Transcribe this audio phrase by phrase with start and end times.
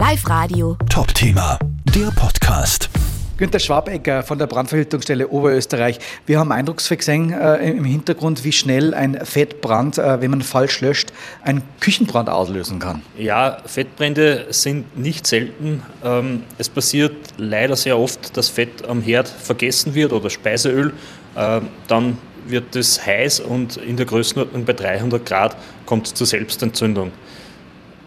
[0.00, 0.78] Live Radio.
[0.88, 1.58] Top Thema,
[1.94, 2.88] der Podcast.
[3.36, 5.98] Günter Schwabegger von der Brandverhütungsstelle Oberösterreich.
[6.24, 10.80] Wir haben eindrucksvoll gesehen äh, im Hintergrund, wie schnell ein Fettbrand, äh, wenn man falsch
[10.80, 13.02] löscht, einen Küchenbrand auslösen kann.
[13.18, 15.82] Ja, Fettbrände sind nicht selten.
[16.02, 20.94] Ähm, es passiert leider sehr oft, dass Fett am Herd vergessen wird oder Speiseöl.
[21.34, 26.26] Äh, dann wird es heiß und in der Größenordnung bei 300 Grad kommt es zur
[26.26, 27.12] Selbstentzündung.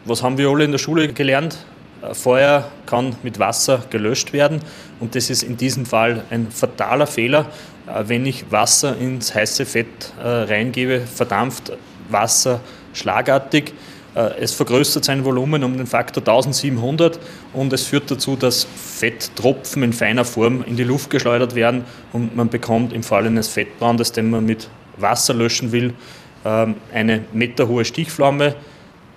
[0.05, 1.59] Was haben wir alle in der Schule gelernt?
[2.11, 4.59] Feuer kann mit Wasser gelöscht werden
[4.99, 7.47] und das ist in diesem Fall ein fataler Fehler.
[7.87, 11.73] Äh, wenn ich Wasser ins heiße Fett äh, reingebe, verdampft
[12.09, 12.59] Wasser
[12.93, 13.73] schlagartig.
[14.15, 17.19] Äh, es vergrößert sein Volumen um den Faktor 1700
[17.53, 22.35] und es führt dazu, dass Fetttropfen in feiner Form in die Luft geschleudert werden und
[22.35, 25.93] man bekommt im Fall eines Fettbrandes, den man mit Wasser löschen will,
[26.45, 28.55] ähm, eine meterhohe Stichflamme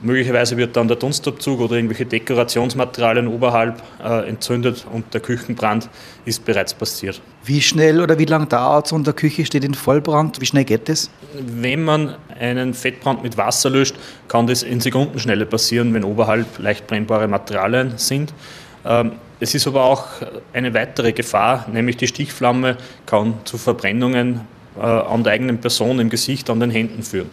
[0.00, 5.88] Möglicherweise wird dann der Dunstabzug oder irgendwelche Dekorationsmaterialien oberhalb äh, entzündet und der Küchenbrand
[6.26, 7.22] ist bereits passiert.
[7.44, 10.38] Wie schnell oder wie lange dauert es und der Küche steht in Vollbrand?
[10.40, 11.10] Wie schnell geht das?
[11.32, 13.94] Wenn man einen Fettbrand mit Wasser löscht,
[14.28, 18.34] kann das in Sekundenschnelle passieren, wenn oberhalb leicht brennbare Materialien sind.
[18.84, 20.06] Ähm, es ist aber auch
[20.52, 24.42] eine weitere Gefahr, nämlich die Stichflamme kann zu Verbrennungen
[24.76, 27.30] äh, an der eigenen Person im Gesicht, an den Händen führen.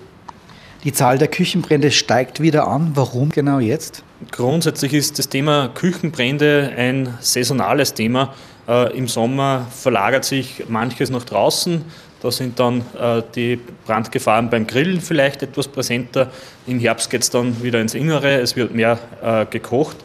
[0.84, 2.92] Die Zahl der Küchenbrände steigt wieder an.
[2.96, 4.04] Warum genau jetzt?
[4.32, 8.34] Grundsätzlich ist das Thema Küchenbrände ein saisonales Thema.
[8.68, 11.86] Äh, Im Sommer verlagert sich manches nach draußen.
[12.22, 16.30] Da sind dann äh, die Brandgefahren beim Grillen vielleicht etwas präsenter.
[16.68, 19.96] Im Herbst geht es dann wieder ins Innere, es wird mehr äh, gekocht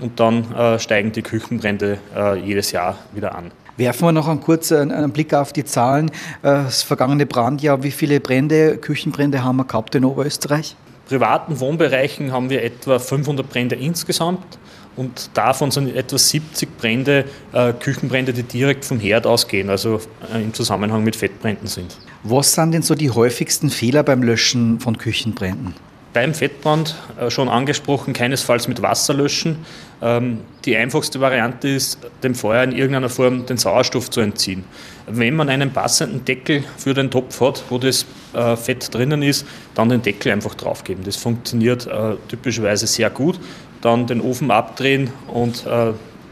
[0.00, 3.50] und dann äh, steigen die Küchenbrände äh, jedes Jahr wieder an.
[3.76, 6.08] Werfen wir noch einen kurzen einen Blick auf die Zahlen.
[6.42, 10.76] Äh, das vergangene Brandjahr, wie viele Brände, Küchenbrände haben wir gehabt in Oberösterreich?
[11.06, 14.58] privaten Wohnbereichen haben wir etwa 500 Brände insgesamt
[14.96, 20.00] und davon sind etwa 70 Brände äh, Küchenbrände, die direkt vom Herd ausgehen, also
[20.32, 21.96] äh, im Zusammenhang mit Fettbränden sind.
[22.22, 25.74] Was sind denn so die häufigsten Fehler beim Löschen von Küchenbränden?
[26.16, 29.58] Beim Fettbrand äh, schon angesprochen, keinesfalls mit Wasser löschen.
[30.00, 34.64] Ähm, die einfachste Variante ist, dem Feuer in irgendeiner Form den Sauerstoff zu entziehen.
[35.06, 39.44] Wenn man einen passenden Deckel für den Topf hat, wo das äh, Fett drinnen ist,
[39.74, 41.04] dann den Deckel einfach draufgeben.
[41.04, 43.38] Das funktioniert äh, typischerweise sehr gut.
[43.82, 45.66] Dann den Ofen abdrehen und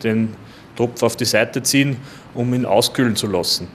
[0.02, 0.34] den
[0.76, 1.98] Topf auf die Seite ziehen,
[2.32, 3.68] um ihn auskühlen zu lassen.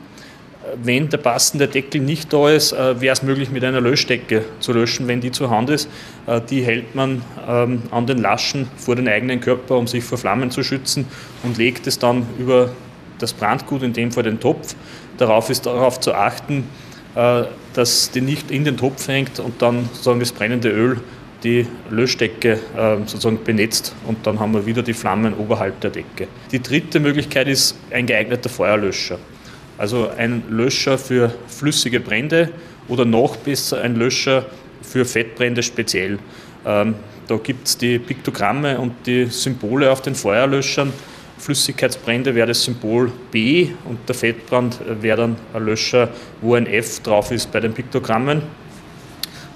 [0.75, 4.73] Wenn der passende Deckel nicht da ist, äh, wäre es möglich, mit einer Löschdecke zu
[4.73, 5.89] löschen, wenn die zur Hand ist.
[6.27, 10.17] Äh, die hält man ähm, an den Laschen vor den eigenen Körper, um sich vor
[10.17, 11.05] Flammen zu schützen
[11.43, 12.71] und legt es dann über
[13.19, 14.75] das Brandgut, in dem Fall den Topf.
[15.17, 16.65] Darauf ist darauf zu achten,
[17.15, 17.43] äh,
[17.73, 20.97] dass die nicht in den Topf hängt und dann sozusagen das brennende Öl
[21.41, 22.59] die Löschdecke
[23.05, 26.27] sozusagen benetzt und dann haben wir wieder die Flammen oberhalb der Decke.
[26.51, 29.19] Die dritte Möglichkeit ist ein geeigneter Feuerlöscher.
[29.79, 32.49] Also ein Löscher für flüssige Brände
[32.89, 34.45] oder noch besser ein Löscher
[34.81, 36.19] für Fettbrände speziell.
[36.65, 36.95] Ähm,
[37.29, 40.91] da gibt es die Piktogramme und die Symbole auf den Feuerlöschern.
[41.37, 46.09] Flüssigkeitsbrände wäre das Symbol B und der Fettbrand wäre dann ein Löscher,
[46.41, 48.41] wo ein F drauf ist bei den Piktogrammen.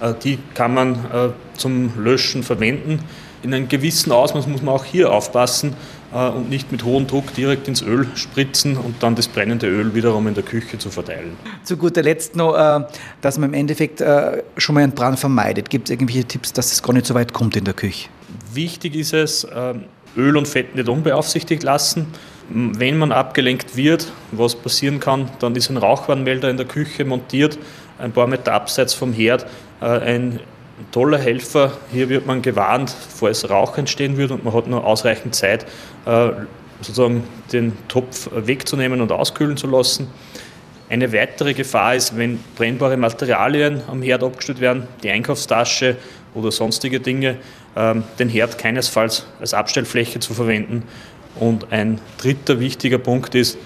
[0.04, 3.00] Äh, die kann man äh, zum Löschen verwenden.
[3.42, 5.76] In einem gewissen Ausmaß muss man auch hier aufpassen,
[6.14, 9.96] äh, und nicht mit hohem Druck direkt ins Öl spritzen und dann das brennende Öl
[9.96, 11.38] wiederum in der Küche zu verteilen.
[11.64, 12.54] Zu guter Letzt noch,
[13.22, 14.04] dass man im Endeffekt
[14.58, 15.70] schon mal einen Brand vermeidet.
[15.70, 18.10] Gibt es irgendwelche Tipps, dass es gar nicht so weit kommt in der Küche?
[18.54, 19.48] Wichtig ist es,
[20.16, 22.08] Öl und Fett nicht unbeaufsichtigt lassen.
[22.50, 27.58] Wenn man abgelenkt wird, was passieren kann, dann ist ein Rauchwarnmelder in der Küche montiert,
[28.04, 29.46] ein paar Meter abseits vom Herd.
[29.80, 30.40] Ein
[30.80, 31.78] ein toller Helfer.
[31.92, 35.66] Hier wird man gewarnt, falls Rauch entstehen würde und man hat nur ausreichend Zeit,
[36.06, 36.30] äh,
[36.82, 40.08] sozusagen den Topf wegzunehmen und auskühlen zu lassen.
[40.90, 45.96] Eine weitere Gefahr ist, wenn brennbare Materialien am Herd abgestellt werden, die Einkaufstasche
[46.34, 47.38] oder sonstige Dinge,
[47.76, 50.84] ähm, den Herd keinesfalls als Abstellfläche zu verwenden.
[51.40, 53.58] Und ein dritter wichtiger Punkt ist,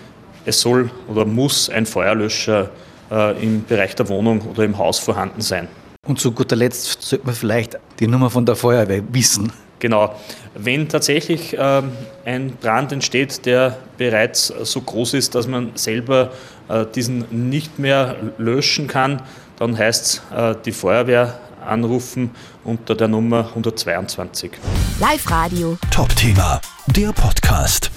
[0.46, 2.70] es soll oder muss ein Feuerlöscher
[3.12, 5.68] äh, im Bereich der Wohnung oder im Haus vorhanden sein.
[6.08, 9.52] Und zu guter Letzt sollte man vielleicht die Nummer von der Feuerwehr wissen.
[9.80, 10.16] Genau.
[10.56, 11.92] Wenn tatsächlich ähm,
[12.26, 16.32] ein Brand entsteht, der bereits so groß ist, dass man selber
[16.68, 19.22] äh, diesen nicht mehr löschen kann,
[19.60, 22.32] dann heißt es äh, die Feuerwehr anrufen
[22.64, 24.52] unter der Nummer 122.
[25.00, 25.78] Live Radio.
[25.92, 27.92] Top Thema, der Podcast.